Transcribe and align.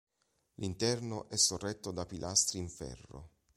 L'interno 0.55 1.29
è 1.29 1.37
sorretto 1.37 1.91
da 1.91 2.07
pilastri 2.07 2.57
in 2.57 2.69
ferro. 2.69 3.29